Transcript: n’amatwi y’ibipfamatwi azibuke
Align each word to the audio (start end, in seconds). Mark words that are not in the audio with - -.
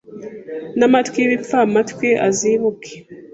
n’amatwi 0.77 1.17
y’ibipfamatwi 1.19 2.07
azibuke 2.27 2.93